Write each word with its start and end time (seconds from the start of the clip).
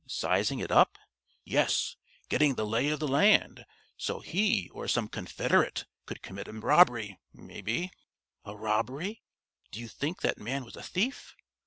"Sizing 0.07 0.57
it 0.57 0.71
up?" 0.71 0.97
"Yes. 1.45 1.95
Getting 2.27 2.55
the 2.55 2.65
lay 2.65 2.89
of 2.89 2.99
the 2.99 3.07
land, 3.07 3.67
so 3.97 4.19
he 4.19 4.67
or 4.69 4.87
some 4.87 5.07
confederate 5.07 5.85
could 6.07 6.23
commit 6.23 6.47
a 6.47 6.53
robbery, 6.53 7.19
maybe." 7.31 7.91
"A 8.43 8.55
robbery? 8.55 9.21
Do 9.69 9.79
you 9.79 9.87
think 9.87 10.21
that 10.21 10.39
man 10.39 10.65
was 10.65 10.75
a 10.75 10.81
thief?" 10.81 11.35